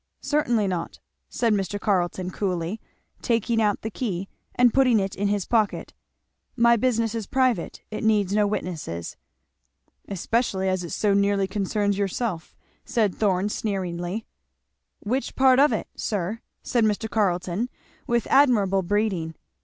[0.23, 0.97] "Certainly not,"
[1.29, 1.79] said Mr.
[1.79, 2.81] Carleton coolly,
[3.21, 5.93] taking out the key and putting it in his pocket;
[6.55, 9.15] "my business is private it needs no witnesses."
[10.07, 14.25] "Especially as it so nearly concerns yourself," said Thorn sneeringly.
[15.01, 17.07] "Which part of it, sir?" said Mr.
[17.07, 17.69] Carleton
[18.07, 19.35] with admirable breeding.